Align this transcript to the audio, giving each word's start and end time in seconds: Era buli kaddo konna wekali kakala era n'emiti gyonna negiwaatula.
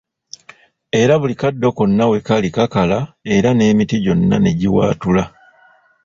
Era 0.99 1.13
buli 1.21 1.35
kaddo 1.41 1.69
konna 1.77 2.05
wekali 2.11 2.49
kakala 2.55 2.97
era 3.35 3.49
n'emiti 3.53 3.97
gyonna 4.03 4.35
negiwaatula. 4.43 5.23